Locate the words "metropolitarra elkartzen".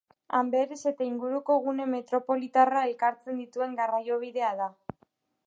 1.91-3.45